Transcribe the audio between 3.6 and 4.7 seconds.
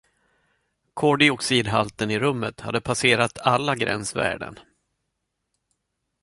gränsvärden.